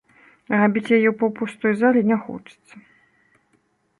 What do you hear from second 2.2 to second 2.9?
хочацца.